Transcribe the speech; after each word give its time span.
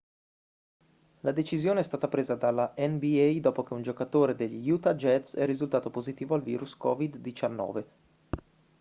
la 1.19 1.31
decisione 1.31 1.81
è 1.81 1.83
stata 1.83 2.07
presa 2.07 2.33
dalla 2.33 2.73
nba 2.75 3.39
dopo 3.39 3.61
che 3.61 3.73
un 3.75 3.83
giocatore 3.83 4.33
degli 4.33 4.67
utah 4.67 4.95
jazz 4.95 5.35
è 5.35 5.45
risultato 5.45 5.91
positivo 5.91 6.33
al 6.33 6.41
virus 6.41 6.75
covid-19 6.75 7.83